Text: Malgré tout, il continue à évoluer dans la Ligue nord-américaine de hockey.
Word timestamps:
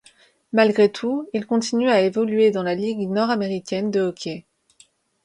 Malgré 0.51 0.91
tout, 0.91 1.29
il 1.31 1.45
continue 1.45 1.87
à 1.91 2.01
évoluer 2.01 2.49
dans 2.49 2.63
la 2.63 2.73
Ligue 2.73 3.07
nord-américaine 3.07 3.91
de 3.91 3.99
hockey. 4.01 4.45